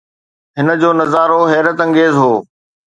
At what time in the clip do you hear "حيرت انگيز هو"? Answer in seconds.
1.51-2.33